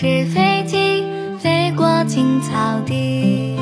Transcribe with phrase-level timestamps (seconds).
[0.00, 1.04] 纸飞机
[1.38, 3.54] 飞过青草地，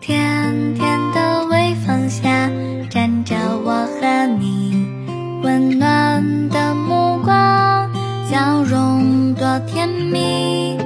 [0.00, 2.50] 甜甜的微风下，
[2.90, 4.88] 站着我和你，
[5.44, 7.88] 温暖的目光，
[8.28, 10.77] 笑容多甜蜜。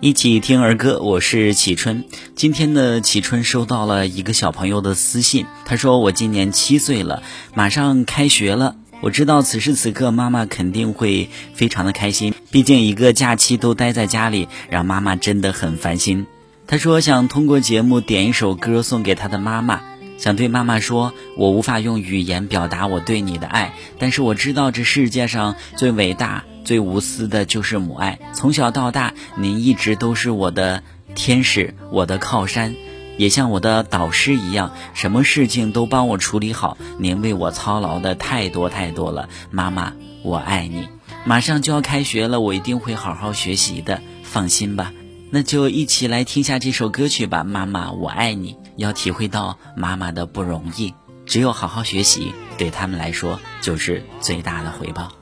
[0.00, 2.04] 一起听儿歌，我是启春。
[2.34, 7.22] 今天呢，启春收到了一个小朋友的私信，他说：“我今年七岁了，
[7.54, 16.26] 马上开学了。”我知道此时此刻妈妈肯定会非常的开心，毕竟一个假期都待在家里，让妈妈真的很烦心。
[16.66, 19.82] 他说想通过节目点一首歌送给他的妈妈，
[20.16, 28.18] 想对妈妈说，我无法用语言表达我对你的爱，但是我知道这世界上最伟大、最无私的就是母爱。
[28.34, 30.82] 从小到大，您一直都是我的
[31.14, 32.74] 天使，我的靠山。
[33.16, 36.78] 也像我的导师一样，什么事情都帮我处理好。
[36.98, 40.88] 您为我操劳的太多太多了，妈妈，我爱你。
[41.26, 44.92] 马上就要开学了，我一定会好好学习的，放心吧。
[45.30, 48.56] 那就一起来听下这首歌曲吧，妈妈，我爱你。
[48.76, 50.94] 要体会到妈妈的不容易，
[51.26, 55.12] 只有好好学习，对他们来说就是最大的回报。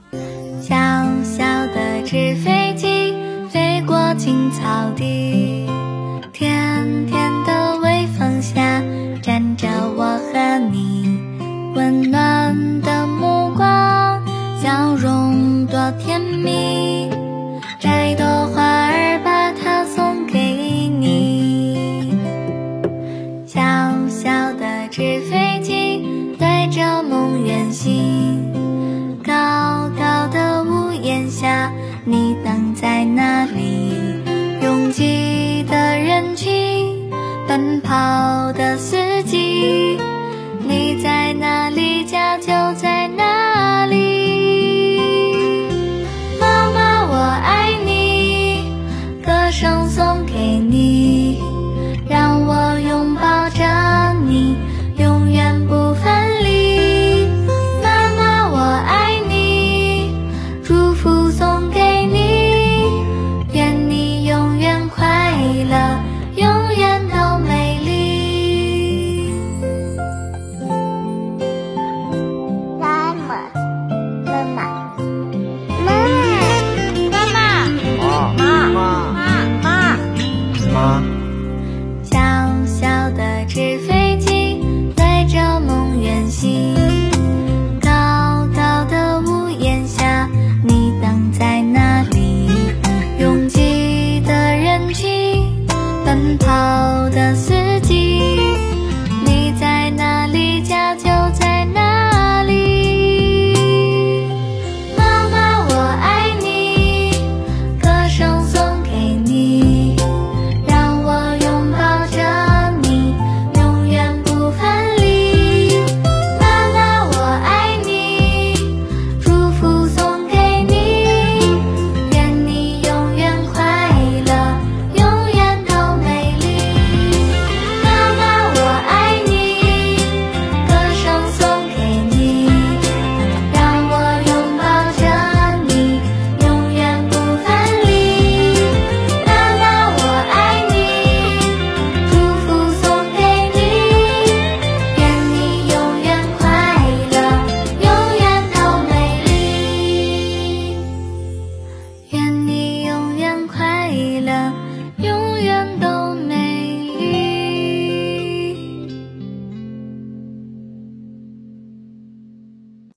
[2.10, 3.12] 纸飞机
[3.50, 5.68] 飞过青草地，
[6.32, 8.40] 甜甜的微风。
[8.40, 8.82] 下
[9.20, 11.20] 站着我和你，
[11.74, 14.22] 温暖的目光，
[14.58, 16.87] 笑容多甜蜜。
[37.80, 39.98] 跑的司机，
[40.60, 42.97] 你在哪里，家就在